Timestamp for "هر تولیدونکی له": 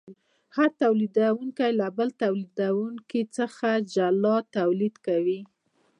0.55-1.87